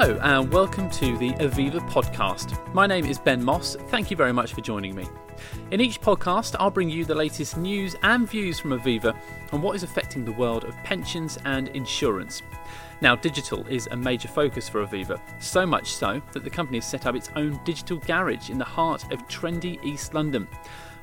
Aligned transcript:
Hello, 0.00 0.16
and 0.22 0.52
welcome 0.52 0.88
to 0.90 1.18
the 1.18 1.32
Aviva 1.40 1.80
podcast. 1.90 2.72
My 2.72 2.86
name 2.86 3.04
is 3.04 3.18
Ben 3.18 3.42
Moss. 3.42 3.74
Thank 3.88 4.12
you 4.12 4.16
very 4.16 4.32
much 4.32 4.54
for 4.54 4.60
joining 4.60 4.94
me. 4.94 5.08
In 5.72 5.80
each 5.80 6.00
podcast, 6.00 6.54
I'll 6.60 6.70
bring 6.70 6.88
you 6.88 7.04
the 7.04 7.16
latest 7.16 7.56
news 7.56 7.96
and 8.04 8.30
views 8.30 8.60
from 8.60 8.78
Aviva 8.78 9.18
on 9.50 9.60
what 9.60 9.74
is 9.74 9.82
affecting 9.82 10.24
the 10.24 10.30
world 10.30 10.62
of 10.62 10.76
pensions 10.84 11.36
and 11.46 11.66
insurance. 11.70 12.42
Now, 13.00 13.16
digital 13.16 13.66
is 13.66 13.88
a 13.90 13.96
major 13.96 14.28
focus 14.28 14.68
for 14.68 14.86
Aviva, 14.86 15.20
so 15.42 15.66
much 15.66 15.90
so 15.90 16.22
that 16.30 16.44
the 16.44 16.50
company 16.50 16.78
has 16.78 16.88
set 16.88 17.04
up 17.04 17.16
its 17.16 17.30
own 17.34 17.58
digital 17.64 17.96
garage 17.96 18.50
in 18.50 18.58
the 18.58 18.64
heart 18.64 19.12
of 19.12 19.26
trendy 19.26 19.84
East 19.84 20.14
London. 20.14 20.46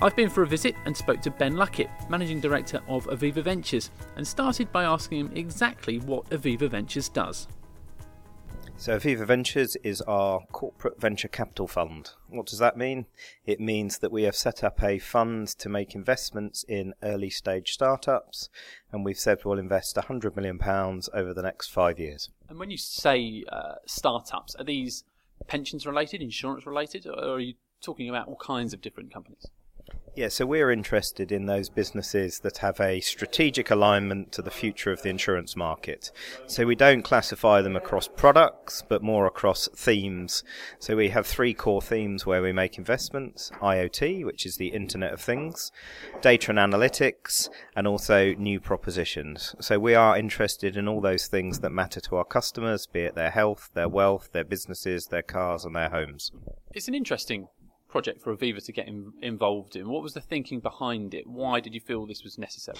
I've 0.01 0.15
been 0.15 0.29
for 0.29 0.43
a 0.43 0.47
visit 0.47 0.73
and 0.85 0.95
spoke 0.95 1.21
to 1.23 1.31
Ben 1.31 1.55
Luckett, 1.55 1.89
Managing 2.09 2.39
Director 2.39 2.81
of 2.87 3.07
Aviva 3.07 3.43
Ventures, 3.43 3.91
and 4.15 4.25
started 4.25 4.71
by 4.71 4.85
asking 4.85 5.19
him 5.19 5.31
exactly 5.35 5.99
what 5.99 6.29
Aviva 6.29 6.69
Ventures 6.69 7.09
does. 7.09 7.49
So, 8.77 8.97
Aviva 8.97 9.25
Ventures 9.25 9.77
is 9.77 10.01
our 10.01 10.41
corporate 10.51 10.99
venture 10.99 11.29
capital 11.29 11.65
fund. 11.65 12.11
What 12.27 12.45
does 12.45 12.59
that 12.59 12.77
mean? 12.77 13.05
It 13.45 13.59
means 13.59 13.99
that 13.99 14.11
we 14.11 14.23
have 14.23 14.35
set 14.35 14.63
up 14.63 14.83
a 14.83 14.99
fund 14.99 15.47
to 15.47 15.69
make 15.69 15.95
investments 15.95 16.63
in 16.67 16.93
early 17.01 17.29
stage 17.29 17.71
startups, 17.71 18.49
and 18.91 19.03
we've 19.03 19.17
said 19.17 19.43
we'll 19.43 19.57
invest 19.57 19.95
£100 19.95 20.35
million 20.35 20.59
over 21.13 21.33
the 21.33 21.41
next 21.41 21.69
five 21.69 21.97
years. 21.99 22.29
And 22.49 22.59
when 22.59 22.69
you 22.69 22.77
say 22.77 23.43
uh, 23.51 23.75
startups, 23.87 24.55
are 24.55 24.65
these 24.65 25.03
pensions 25.47 25.87
related, 25.87 26.21
insurance 26.21 26.67
related, 26.67 27.07
or 27.07 27.35
are 27.35 27.39
you 27.39 27.55
talking 27.81 28.09
about 28.09 28.27
all 28.27 28.37
kinds 28.37 28.73
of 28.73 28.81
different 28.81 29.11
companies? 29.11 29.47
Yeah, 30.15 30.29
so 30.29 30.45
we're 30.45 30.71
interested 30.71 31.29
in 31.29 31.45
those 31.45 31.67
businesses 31.67 32.39
that 32.39 32.59
have 32.59 32.79
a 32.79 33.01
strategic 33.01 33.69
alignment 33.69 34.31
to 34.31 34.41
the 34.41 34.49
future 34.49 34.93
of 34.93 35.01
the 35.01 35.09
insurance 35.09 35.57
market. 35.57 36.09
So 36.47 36.65
we 36.65 36.73
don't 36.73 37.01
classify 37.01 37.61
them 37.61 37.75
across 37.75 38.07
products, 38.07 38.81
but 38.87 39.03
more 39.03 39.25
across 39.25 39.67
themes. 39.75 40.41
So 40.79 40.95
we 40.95 41.09
have 41.09 41.27
three 41.27 41.53
core 41.53 41.81
themes 41.81 42.25
where 42.25 42.41
we 42.41 42.53
make 42.53 42.77
investments 42.77 43.51
IoT, 43.61 44.23
which 44.23 44.45
is 44.45 44.55
the 44.55 44.69
Internet 44.69 45.11
of 45.11 45.19
Things, 45.19 45.73
data 46.21 46.49
and 46.49 46.59
analytics, 46.59 47.49
and 47.75 47.85
also 47.85 48.33
new 48.35 48.61
propositions. 48.61 49.53
So 49.59 49.79
we 49.79 49.95
are 49.95 50.17
interested 50.17 50.77
in 50.77 50.87
all 50.87 51.01
those 51.01 51.27
things 51.27 51.59
that 51.59 51.71
matter 51.71 51.99
to 51.99 52.15
our 52.15 52.23
customers, 52.23 52.87
be 52.87 53.01
it 53.01 53.15
their 53.15 53.31
health, 53.31 53.69
their 53.73 53.89
wealth, 53.89 54.29
their 54.31 54.45
businesses, 54.45 55.07
their 55.07 55.23
cars, 55.23 55.65
and 55.65 55.75
their 55.75 55.89
homes. 55.89 56.31
It's 56.71 56.87
an 56.87 56.95
interesting 56.95 57.49
project 57.87 58.21
for 58.21 58.35
Aviva 58.35 58.63
to 58.63 58.71
get 58.71 58.87
in, 58.87 59.13
involved 59.21 59.75
in? 59.75 59.89
What 59.89 60.03
was 60.03 60.13
the 60.13 60.21
thinking 60.21 60.59
behind 60.59 61.13
it? 61.13 61.27
Why 61.27 61.59
did 61.59 61.73
you 61.73 61.81
feel 61.81 62.05
this 62.05 62.23
was 62.23 62.37
necessary? 62.37 62.77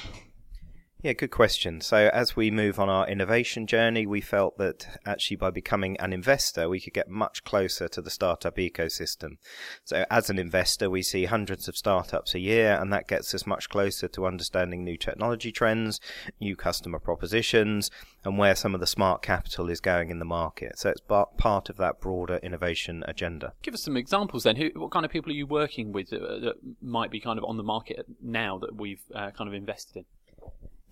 Yeah, 1.06 1.14
good 1.14 1.30
question. 1.30 1.82
So, 1.82 2.10
as 2.12 2.36
we 2.36 2.50
move 2.50 2.80
on 2.80 2.90
our 2.90 3.08
innovation 3.08 3.68
journey, 3.68 4.08
we 4.08 4.22
felt 4.22 4.58
that 4.58 5.00
actually 5.06 5.38
by 5.38 5.52
becoming 5.52 5.98
an 5.98 6.14
investor, 6.14 6.68
we 6.68 6.80
could 6.80 6.96
get 6.96 7.08
much 7.08 7.44
closer 7.44 7.88
to 7.90 8.02
the 8.02 8.10
startup 8.10 8.56
ecosystem. 8.56 9.38
So, 9.84 10.06
as 10.10 10.32
an 10.32 10.40
investor, 10.40 10.90
we 10.90 11.04
see 11.04 11.26
hundreds 11.26 11.68
of 11.68 11.78
startups 11.78 12.34
a 12.34 12.40
year, 12.40 12.76
and 12.82 12.92
that 12.92 13.08
gets 13.08 13.36
us 13.36 13.46
much 13.46 13.70
closer 13.70 14.08
to 14.08 14.26
understanding 14.26 14.84
new 14.84 14.98
technology 14.98 15.52
trends, 15.52 16.00
new 16.42 16.56
customer 16.56 16.98
propositions, 16.98 17.92
and 18.24 18.40
where 18.40 18.56
some 18.56 18.74
of 18.74 18.80
the 18.80 18.88
smart 18.88 19.22
capital 19.22 19.70
is 19.70 19.82
going 19.82 20.10
in 20.10 20.18
the 20.18 20.26
market. 20.26 20.80
So, 20.80 20.90
it's 20.90 21.02
part 21.02 21.70
of 21.70 21.78
that 21.78 22.02
broader 22.02 22.38
innovation 22.42 23.04
agenda. 23.08 23.54
Give 23.62 23.76
us 23.76 23.84
some 23.84 23.96
examples 23.96 24.42
then. 24.42 24.56
Who, 24.56 24.72
what 24.74 24.90
kind 24.90 25.06
of 25.06 25.12
people 25.12 25.32
are 25.32 25.36
you 25.36 25.46
working 25.46 25.92
with 25.92 26.10
that, 26.10 26.42
that 26.42 26.56
might 26.82 27.12
be 27.12 27.20
kind 27.20 27.38
of 27.38 27.46
on 27.46 27.58
the 27.58 27.64
market 27.64 28.08
now 28.24 28.58
that 28.58 28.76
we've 28.76 29.04
uh, 29.14 29.30
kind 29.30 29.48
of 29.48 29.54
invested 29.54 29.98
in? 29.98 30.06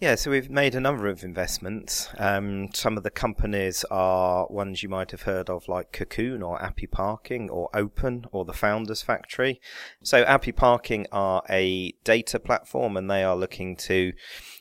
Yeah, 0.03 0.15
so 0.15 0.31
we've 0.31 0.49
made 0.49 0.75
a 0.75 0.81
number 0.81 1.07
of 1.07 1.23
investments. 1.23 2.09
Um, 2.17 2.73
some 2.73 2.97
of 2.97 3.03
the 3.03 3.09
companies 3.09 3.85
are 3.89 4.45
ones 4.49 4.83
you 4.83 4.89
might 4.89 5.11
have 5.11 5.21
heard 5.21 5.49
of, 5.49 5.69
like 5.69 5.93
Cocoon 5.93 6.43
or 6.43 6.61
Appy 6.61 6.87
Parking 6.87 7.49
or 7.49 7.69
Open 7.73 8.25
or 8.33 8.43
the 8.43 8.51
Founders 8.51 9.01
Factory. 9.01 9.61
So 10.03 10.23
Appy 10.23 10.51
Parking 10.51 11.07
are 11.13 11.41
a 11.49 11.93
data 12.03 12.37
platform, 12.37 12.97
and 12.97 13.09
they 13.09 13.23
are 13.23 13.37
looking 13.37 13.77
to 13.77 14.11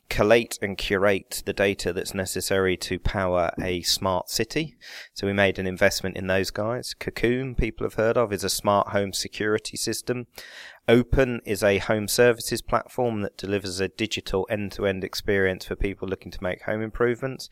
collate 0.08 0.60
and 0.62 0.78
curate 0.78 1.42
the 1.44 1.52
data 1.52 1.92
that's 1.92 2.14
necessary 2.14 2.76
to 2.76 3.00
power 3.00 3.50
a 3.60 3.82
smart 3.82 4.30
city. 4.30 4.76
So 5.12 5.26
we 5.26 5.32
made 5.32 5.58
an 5.58 5.66
investment 5.66 6.16
in 6.16 6.28
those 6.28 6.52
guys. 6.52 6.94
Cocoon, 6.94 7.56
people 7.56 7.84
have 7.84 7.94
heard 7.94 8.16
of, 8.16 8.32
is 8.32 8.44
a 8.44 8.48
smart 8.48 8.88
home 8.88 9.12
security 9.12 9.76
system. 9.76 10.28
Open 10.88 11.40
is 11.44 11.62
a 11.62 11.78
home 11.78 12.08
services 12.08 12.60
platform 12.60 13.22
that 13.22 13.36
delivers 13.36 13.78
a 13.78 13.88
digital 13.88 14.46
end-to-end 14.50 15.04
experience 15.04 15.64
for 15.64 15.76
people 15.76 16.08
looking 16.08 16.32
to 16.32 16.42
make 16.42 16.62
home 16.62 16.82
improvements. 16.82 17.48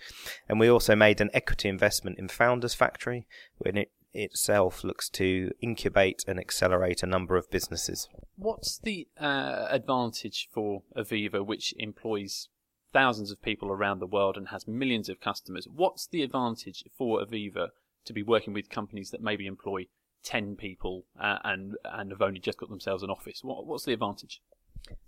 And 0.48 0.58
we 0.58 0.68
also 0.68 0.96
made 0.96 1.20
an 1.20 1.30
equity 1.32 1.68
investment 1.68 2.18
in 2.18 2.28
Founders 2.28 2.74
Factory, 2.74 3.26
when 3.58 3.76
it 3.76 3.92
itself 4.12 4.82
looks 4.82 5.08
to 5.08 5.52
incubate 5.60 6.24
and 6.26 6.41
accelerate 6.41 7.02
a 7.02 7.06
number 7.06 7.36
of 7.36 7.50
businesses. 7.50 8.08
What's 8.36 8.78
the 8.78 9.06
uh, 9.20 9.68
advantage 9.70 10.48
for 10.52 10.82
Aviva, 10.97 11.47
which 11.47 11.72
employs 11.78 12.48
thousands 12.92 13.30
of 13.30 13.41
people 13.41 13.70
around 13.70 14.00
the 14.00 14.06
world 14.06 14.36
and 14.36 14.48
has 14.48 14.66
millions 14.66 15.08
of 15.08 15.20
customers? 15.20 15.68
What's 15.72 16.08
the 16.08 16.22
advantage 16.22 16.82
for 16.98 17.20
Aviva 17.20 17.68
to 18.04 18.12
be 18.12 18.22
working 18.24 18.52
with 18.52 18.68
companies 18.70 19.10
that 19.10 19.22
maybe 19.22 19.47
employ 19.47 19.86
10 20.22 20.56
people 20.56 21.04
uh, 21.20 21.38
and 21.44 21.76
and 21.84 22.10
have 22.10 22.22
only 22.22 22.41
just 22.41 22.58
got 22.58 22.69
themselves 22.69 23.03
an 23.03 23.10
office. 23.10 23.42
What, 23.42 23.66
what's 23.66 23.84
the 23.84 23.92
advantage? 23.92 24.42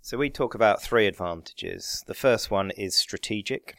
So 0.01 0.17
we 0.17 0.29
talk 0.29 0.55
about 0.55 0.81
three 0.81 1.07
advantages. 1.07 2.03
The 2.07 2.13
first 2.13 2.51
one 2.51 2.71
is 2.71 2.95
strategic. 2.95 3.75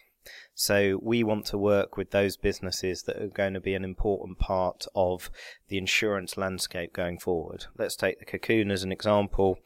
So 0.55 1.01
we 1.03 1.25
want 1.25 1.47
to 1.47 1.59
work 1.59 1.97
with 1.97 2.11
those 2.11 2.37
businesses 2.37 3.03
that 3.03 3.21
are 3.21 3.27
going 3.27 3.55
to 3.55 3.61
be 3.61 3.75
an 3.75 3.85
important 3.85 4.39
part 4.39 4.87
of 4.95 5.31
the 5.69 5.79
insurance 5.79 6.37
landscape 6.37 6.93
going 6.93 7.19
forward. 7.19 7.67
Let's 7.77 7.97
take 7.97 8.21
the 8.21 8.25
Cocoon 8.25 8.71
as 8.71 8.85
an 8.85 8.93
example, 8.93 9.59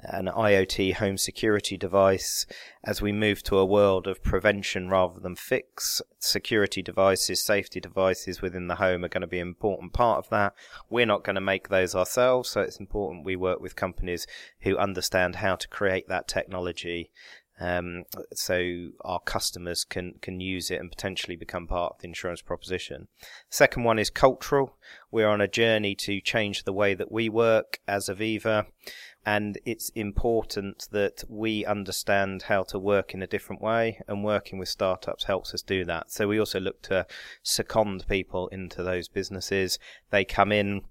an 0.00 0.26
IoT 0.26 0.94
home 0.94 1.16
security 1.16 1.78
device. 1.78 2.44
As 2.84 3.00
we 3.00 3.10
move 3.10 3.42
to 3.44 3.56
a 3.56 3.64
world 3.64 4.06
of 4.06 4.22
prevention 4.22 4.90
rather 4.90 5.18
than 5.18 5.34
fix, 5.34 6.02
security 6.18 6.82
devices, 6.82 7.42
safety 7.42 7.80
devices 7.80 8.42
within 8.42 8.68
the 8.68 8.74
home 8.74 9.02
are 9.04 9.08
going 9.08 9.22
to 9.22 9.26
be 9.26 9.40
an 9.40 9.48
important 9.48 9.94
part 9.94 10.18
of 10.18 10.28
that. 10.28 10.52
We're 10.90 11.06
not 11.06 11.24
going 11.24 11.36
to 11.36 11.40
make 11.40 11.68
those 11.68 11.94
ourselves, 11.94 12.50
so 12.50 12.60
it's 12.60 12.80
important 12.80 13.24
we 13.24 13.36
work 13.36 13.60
with 13.60 13.76
companies 13.76 14.26
who 14.60 14.76
understand 14.76 15.36
how 15.36 15.56
to 15.56 15.68
create 15.68 16.08
that 16.08 16.28
technology 16.28 17.10
um, 17.60 18.04
so 18.32 18.88
our 19.04 19.20
customers 19.20 19.84
can 19.84 20.14
can 20.20 20.40
use 20.40 20.70
it 20.70 20.80
and 20.80 20.90
potentially 20.90 21.36
become 21.36 21.66
part 21.66 21.94
of 21.94 22.00
the 22.00 22.08
insurance 22.08 22.42
proposition. 22.42 23.08
Second 23.48 23.84
one 23.84 23.98
is 23.98 24.10
cultural. 24.10 24.76
We're 25.10 25.28
on 25.28 25.40
a 25.40 25.48
journey 25.48 25.94
to 25.96 26.20
change 26.20 26.64
the 26.64 26.72
way 26.72 26.94
that 26.94 27.12
we 27.12 27.28
work 27.28 27.78
as 27.86 28.08
Aviva, 28.08 28.66
and 29.24 29.58
it's 29.64 29.90
important 29.90 30.88
that 30.90 31.22
we 31.28 31.64
understand 31.64 32.42
how 32.42 32.64
to 32.64 32.78
work 32.78 33.14
in 33.14 33.22
a 33.22 33.26
different 33.28 33.62
way, 33.62 34.00
and 34.08 34.24
working 34.24 34.58
with 34.58 34.68
startups 34.68 35.24
helps 35.24 35.54
us 35.54 35.62
do 35.62 35.84
that. 35.84 36.10
So 36.10 36.26
we 36.26 36.40
also 36.40 36.58
look 36.58 36.82
to 36.82 37.06
second 37.42 38.06
people 38.08 38.48
into 38.48 38.82
those 38.82 39.08
businesses. 39.08 39.78
They 40.10 40.24
come 40.24 40.50
in 40.50 40.82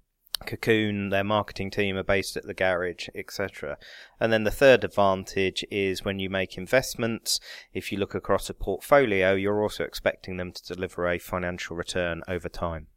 Cocoon, 0.46 1.10
their 1.10 1.24
marketing 1.24 1.72
team 1.72 1.96
are 1.96 2.04
based 2.04 2.36
at 2.36 2.46
the 2.46 2.54
garage, 2.54 3.08
etc. 3.16 3.78
And 4.20 4.34
then 4.34 4.44
the 4.44 4.52
third 4.52 4.84
advantage 4.84 5.64
is 5.72 6.04
when 6.04 6.20
you 6.20 6.30
make 6.30 6.58
investments, 6.58 7.40
if 7.74 7.92
you 7.92 7.98
look 7.98 8.16
across 8.16 8.50
a 8.50 8.54
portfolio, 8.54 9.34
you're 9.34 9.62
also 9.62 9.84
expecting 9.84 10.38
them 10.38 10.52
to 10.52 10.74
deliver 10.74 11.08
a 11.08 11.20
financial 11.20 11.76
return 11.76 12.22
over 12.28 12.50
time. 12.50 12.88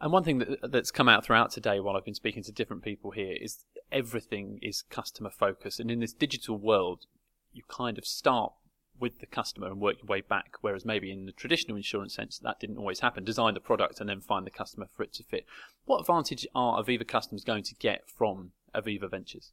And 0.00 0.12
one 0.12 0.24
thing 0.24 0.38
that, 0.38 0.70
that's 0.70 0.90
come 0.90 1.08
out 1.08 1.24
throughout 1.24 1.50
today 1.50 1.80
while 1.80 1.96
I've 1.96 2.04
been 2.04 2.14
speaking 2.14 2.42
to 2.44 2.52
different 2.52 2.82
people 2.82 3.10
here 3.10 3.36
is 3.40 3.64
everything 3.90 4.58
is 4.62 4.82
customer 4.82 5.30
focused. 5.30 5.80
And 5.80 5.90
in 5.90 6.00
this 6.00 6.12
digital 6.12 6.56
world, 6.56 7.06
you 7.52 7.62
kind 7.68 7.98
of 7.98 8.06
start 8.06 8.52
with 9.00 9.20
the 9.20 9.26
customer 9.26 9.68
and 9.68 9.80
work 9.80 9.96
your 9.98 10.06
way 10.06 10.20
back. 10.20 10.54
Whereas 10.60 10.84
maybe 10.84 11.10
in 11.10 11.26
the 11.26 11.32
traditional 11.32 11.76
insurance 11.76 12.14
sense, 12.14 12.38
that 12.38 12.60
didn't 12.60 12.78
always 12.78 13.00
happen. 13.00 13.24
Design 13.24 13.54
the 13.54 13.60
product 13.60 14.00
and 14.00 14.08
then 14.08 14.20
find 14.20 14.46
the 14.46 14.50
customer 14.50 14.86
for 14.94 15.02
it 15.02 15.12
to 15.14 15.24
fit. 15.24 15.46
What 15.84 16.00
advantage 16.00 16.46
are 16.54 16.82
Aviva 16.82 17.06
customers 17.06 17.44
going 17.44 17.64
to 17.64 17.74
get 17.74 18.08
from 18.08 18.52
Aviva 18.74 19.10
Ventures? 19.10 19.52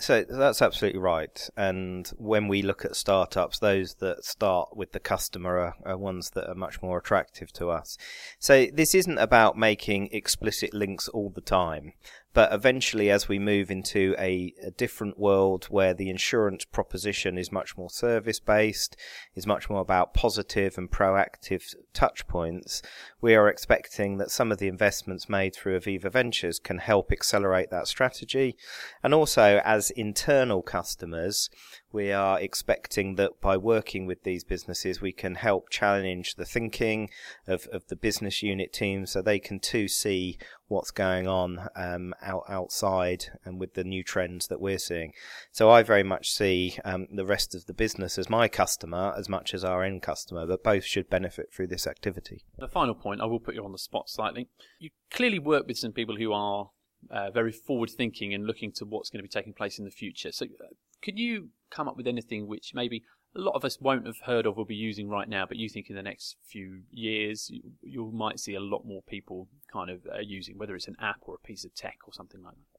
So 0.00 0.24
that's 0.28 0.62
absolutely 0.62 1.00
right. 1.00 1.48
And 1.56 2.06
when 2.18 2.46
we 2.46 2.62
look 2.62 2.84
at 2.84 2.94
startups, 2.94 3.58
those 3.58 3.94
that 3.94 4.24
start 4.24 4.76
with 4.76 4.92
the 4.92 5.00
customer 5.00 5.58
are, 5.58 5.74
are, 5.84 5.98
ones 5.98 6.30
that 6.30 6.48
are 6.48 6.54
much 6.54 6.82
more 6.82 6.98
attractive 6.98 7.52
to 7.54 7.70
us. 7.70 7.96
So 8.38 8.66
this 8.72 8.94
isn't 8.94 9.18
about 9.18 9.56
making 9.56 10.10
explicit 10.12 10.72
links 10.72 11.08
all 11.08 11.30
the 11.30 11.40
time, 11.40 11.94
But 12.34 12.52
eventually, 12.52 13.10
as 13.10 13.26
we 13.26 13.38
move 13.38 13.70
into 13.70 14.14
a, 14.18 14.54
a 14.62 14.70
different 14.70 15.18
world 15.18 15.64
where 15.66 15.94
the 15.94 16.10
insurance 16.10 16.64
proposition 16.64 17.38
is 17.38 17.50
much 17.50 17.76
more 17.76 17.90
service 17.90 18.38
based, 18.38 18.96
is 19.34 19.46
much 19.46 19.70
more 19.70 19.80
about 19.80 20.14
positive 20.14 20.76
and 20.76 20.90
proactive 20.90 21.74
touch 21.94 22.28
points, 22.28 22.82
we 23.20 23.34
are 23.34 23.48
expecting 23.48 24.18
that 24.18 24.30
some 24.30 24.52
of 24.52 24.58
the 24.58 24.68
investments 24.68 25.28
made 25.28 25.54
through 25.54 25.78
Aviva 25.80 26.12
Ventures 26.12 26.58
can 26.58 26.78
help 26.78 27.10
accelerate 27.10 27.70
that 27.70 27.88
strategy. 27.88 28.56
And 29.02 29.14
also, 29.14 29.60
as 29.64 29.90
internal 29.90 30.62
customers, 30.62 31.48
we 31.92 32.12
are 32.12 32.38
expecting 32.40 33.14
that 33.14 33.40
by 33.40 33.56
working 33.56 34.06
with 34.06 34.22
these 34.22 34.44
businesses, 34.44 35.00
we 35.00 35.12
can 35.12 35.36
help 35.36 35.70
challenge 35.70 36.34
the 36.34 36.44
thinking 36.44 37.08
of, 37.46 37.66
of 37.72 37.86
the 37.88 37.96
business 37.96 38.42
unit 38.42 38.72
teams 38.72 39.12
so 39.12 39.22
they 39.22 39.38
can 39.38 39.58
too 39.58 39.88
see 39.88 40.38
what's 40.66 40.90
going 40.90 41.26
on 41.26 41.68
um, 41.74 42.14
out, 42.22 42.44
outside 42.48 43.26
and 43.44 43.58
with 43.58 43.72
the 43.72 43.84
new 43.84 44.04
trends 44.04 44.48
that 44.48 44.60
we're 44.60 44.78
seeing. 44.78 45.12
So 45.50 45.70
I 45.70 45.82
very 45.82 46.02
much 46.02 46.30
see 46.30 46.78
um, 46.84 47.06
the 47.10 47.24
rest 47.24 47.54
of 47.54 47.64
the 47.64 47.72
business 47.72 48.18
as 48.18 48.28
my 48.28 48.48
customer 48.48 49.14
as 49.16 49.28
much 49.28 49.54
as 49.54 49.64
our 49.64 49.82
end 49.82 50.02
customer, 50.02 50.46
but 50.46 50.62
both 50.62 50.84
should 50.84 51.08
benefit 51.08 51.52
through 51.52 51.68
this 51.68 51.86
activity. 51.86 52.44
The 52.58 52.68
final 52.68 52.94
point, 52.94 53.22
I 53.22 53.24
will 53.24 53.40
put 53.40 53.54
you 53.54 53.64
on 53.64 53.72
the 53.72 53.78
spot 53.78 54.10
slightly. 54.10 54.48
You 54.78 54.90
clearly 55.10 55.38
work 55.38 55.66
with 55.66 55.78
some 55.78 55.92
people 55.92 56.16
who 56.16 56.32
are 56.32 56.70
uh, 57.10 57.30
very 57.30 57.52
forward 57.52 57.90
thinking 57.90 58.34
and 58.34 58.46
looking 58.46 58.72
to 58.72 58.84
what's 58.84 59.10
going 59.10 59.18
to 59.18 59.22
be 59.22 59.28
taking 59.28 59.52
place 59.52 59.78
in 59.78 59.84
the 59.84 59.90
future. 59.90 60.32
So, 60.32 60.46
uh, 60.46 60.74
could 61.02 61.18
you 61.18 61.48
come 61.70 61.88
up 61.88 61.96
with 61.96 62.06
anything 62.06 62.46
which 62.46 62.72
maybe 62.74 63.02
a 63.36 63.40
lot 63.40 63.54
of 63.54 63.64
us 63.64 63.80
won't 63.80 64.06
have 64.06 64.20
heard 64.24 64.46
of 64.46 64.58
or 64.58 64.66
be 64.66 64.74
using 64.74 65.08
right 65.08 65.28
now, 65.28 65.46
but 65.46 65.56
you 65.56 65.68
think 65.68 65.90
in 65.90 65.96
the 65.96 66.02
next 66.02 66.36
few 66.44 66.82
years 66.90 67.50
you, 67.50 67.62
you 67.82 68.10
might 68.12 68.40
see 68.40 68.54
a 68.54 68.60
lot 68.60 68.84
more 68.84 69.02
people 69.02 69.48
kind 69.72 69.90
of 69.90 70.00
uh, 70.06 70.18
using, 70.20 70.58
whether 70.58 70.74
it's 70.74 70.88
an 70.88 70.96
app 71.00 71.20
or 71.22 71.34
a 71.34 71.46
piece 71.46 71.64
of 71.64 71.74
tech 71.74 71.98
or 72.06 72.12
something 72.12 72.42
like 72.42 72.54
that? 72.54 72.78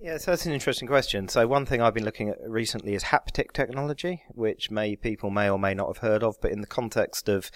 Yeah, 0.00 0.18
so 0.18 0.30
that's 0.30 0.44
an 0.44 0.52
interesting 0.52 0.88
question. 0.88 1.28
So 1.28 1.46
one 1.46 1.64
thing 1.64 1.80
I've 1.80 1.94
been 1.94 2.04
looking 2.04 2.28
at 2.28 2.36
recently 2.46 2.94
is 2.94 3.04
haptic 3.04 3.52
technology, 3.52 4.22
which 4.28 4.70
may 4.70 4.94
people 4.94 5.30
may 5.30 5.48
or 5.48 5.58
may 5.58 5.72
not 5.72 5.88
have 5.88 5.98
heard 5.98 6.22
of, 6.22 6.36
but 6.42 6.50
in 6.50 6.60
the 6.60 6.66
context 6.66 7.28
of 7.28 7.50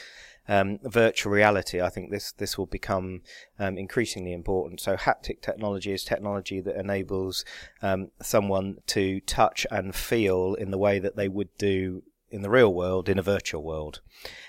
um, 0.50 0.80
virtual 0.82 1.32
reality, 1.32 1.80
I 1.80 1.88
think 1.90 2.10
this 2.10 2.32
this 2.32 2.58
will 2.58 2.66
become 2.66 3.22
um, 3.60 3.78
increasingly 3.78 4.32
important. 4.32 4.80
So 4.80 4.96
haptic 4.96 5.42
technology 5.42 5.92
is 5.92 6.02
technology 6.02 6.60
that 6.60 6.76
enables 6.76 7.44
um, 7.82 8.10
someone 8.20 8.78
to 8.88 9.20
touch 9.20 9.64
and 9.70 9.94
feel 9.94 10.54
in 10.54 10.72
the 10.72 10.78
way 10.78 10.98
that 10.98 11.14
they 11.14 11.28
would 11.28 11.56
do 11.56 12.02
in 12.32 12.42
the 12.42 12.50
real 12.50 12.74
world 12.74 13.08
in 13.08 13.18
a 13.18 13.22
virtual 13.22 13.62
world. 13.62 14.00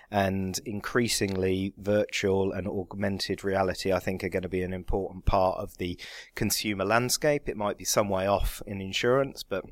And 0.10 0.60
increasingly, 0.66 1.74
virtual 1.78 2.52
and 2.52 2.68
augmented 2.68 3.44
reality, 3.44 3.94
I 3.94 4.00
think, 4.00 4.24
are 4.24 4.30
going 4.30 4.42
to 4.42 4.50
be 4.50 4.64
an 4.64 4.74
important 4.74 5.26
part 5.26 5.60
of 5.60 5.78
the 5.78 6.00
consumer 6.34 6.84
landscape. 6.84 7.48
It 7.48 7.58
might 7.58 7.78
be 7.78 7.86
some 7.86 8.10
way 8.10 8.26
off 8.26 8.64
in 8.66 8.82
insurance, 8.82 9.44
but 9.44 9.66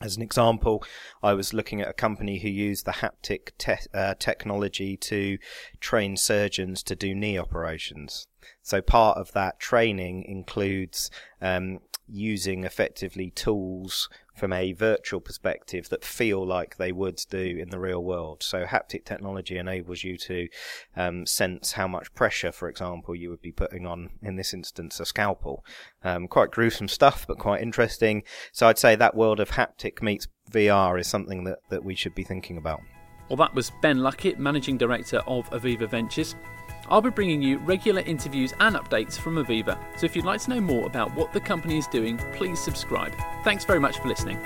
as 0.00 0.16
an 0.16 0.22
example, 0.22 0.82
I 1.22 1.34
was 1.34 1.52
looking 1.52 1.80
at 1.80 1.88
a 1.88 1.92
company 1.92 2.38
who 2.38 2.48
used 2.48 2.86
the 2.86 2.92
haptic 2.92 3.50
te- 3.58 3.88
uh, 3.92 4.14
technology 4.18 4.96
to 4.96 5.38
train 5.80 6.16
surgeons 6.16 6.82
to 6.84 6.96
do 6.96 7.14
knee 7.14 7.38
operations. 7.38 8.26
So 8.62 8.80
part 8.80 9.18
of 9.18 9.32
that 9.32 9.60
training 9.60 10.24
includes 10.24 11.10
um, 11.40 11.80
using 12.10 12.64
effectively 12.64 13.30
tools 13.30 14.08
from 14.34 14.52
a 14.52 14.72
virtual 14.72 15.20
perspective 15.20 15.88
that 15.90 16.04
feel 16.04 16.46
like 16.46 16.76
they 16.76 16.92
would 16.92 17.20
do 17.28 17.58
in 17.60 17.68
the 17.68 17.78
real 17.78 18.02
world. 18.02 18.42
So 18.42 18.64
haptic 18.64 19.04
technology 19.04 19.58
enables 19.58 20.02
you 20.02 20.16
to 20.16 20.48
um, 20.96 21.26
sense 21.26 21.72
how 21.72 21.86
much 21.86 22.14
pressure, 22.14 22.50
for 22.50 22.68
example, 22.68 23.14
you 23.14 23.28
would 23.28 23.42
be 23.42 23.52
putting 23.52 23.86
on, 23.86 24.10
in 24.22 24.36
this 24.36 24.54
instance, 24.54 24.98
a 24.98 25.04
scalpel. 25.04 25.64
Um, 26.02 26.26
quite 26.26 26.50
gruesome 26.50 26.88
stuff, 26.88 27.26
but 27.26 27.38
quite 27.38 27.62
interesting. 27.62 28.22
So 28.52 28.66
I'd 28.66 28.78
say 28.78 28.96
that 28.96 29.14
world 29.14 29.40
of 29.40 29.50
haptic 29.50 30.00
meets 30.00 30.26
VR 30.50 30.98
is 30.98 31.06
something 31.06 31.44
that, 31.44 31.58
that 31.68 31.84
we 31.84 31.94
should 31.94 32.14
be 32.14 32.24
thinking 32.24 32.56
about. 32.56 32.80
Well, 33.28 33.36
that 33.36 33.54
was 33.54 33.70
Ben 33.80 33.98
Luckett, 33.98 34.38
Managing 34.38 34.76
Director 34.76 35.18
of 35.26 35.48
Aviva 35.50 35.88
Ventures. 35.88 36.34
I'll 36.88 37.00
be 37.00 37.10
bringing 37.10 37.42
you 37.42 37.58
regular 37.58 38.02
interviews 38.02 38.54
and 38.60 38.76
updates 38.76 39.18
from 39.18 39.36
Aviva, 39.36 39.78
so 39.96 40.06
if 40.06 40.16
you'd 40.16 40.24
like 40.24 40.40
to 40.42 40.50
know 40.50 40.60
more 40.60 40.86
about 40.86 41.14
what 41.14 41.32
the 41.32 41.40
company 41.40 41.78
is 41.78 41.86
doing, 41.86 42.18
please 42.32 42.60
subscribe. 42.60 43.14
Thanks 43.44 43.64
very 43.64 43.80
much 43.80 43.98
for 43.98 44.08
listening. 44.08 44.38